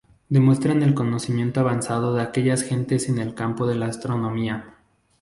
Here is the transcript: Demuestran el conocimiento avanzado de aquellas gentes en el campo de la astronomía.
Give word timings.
Demuestran 0.29 0.81
el 0.81 0.95
conocimiento 0.95 1.59
avanzado 1.59 2.15
de 2.15 2.23
aquellas 2.23 2.63
gentes 2.63 3.07
en 3.07 3.19
el 3.19 3.35
campo 3.35 3.67
de 3.67 3.75
la 3.75 3.85
astronomía. 3.85 4.73